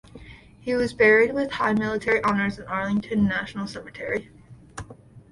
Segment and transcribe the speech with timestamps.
[0.59, 4.31] He was buried with high military honors in Arlington National Cemetery.